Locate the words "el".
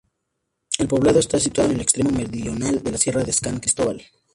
0.79-0.87, 1.75-1.81